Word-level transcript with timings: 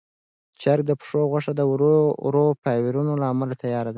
چرګ 0.61 0.81
د 0.87 0.91
پښو 0.99 1.21
غوښه 1.31 1.51
د 1.55 1.61
ورو 2.25 2.45
فایبرونو 2.63 3.13
له 3.21 3.25
امله 3.33 3.53
تیاره 3.61 3.83
ده. 3.89 3.89